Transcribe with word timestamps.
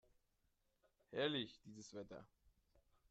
Herrlich, 1.11 1.61
dieses 1.63 1.93
Wetter! 1.93 2.25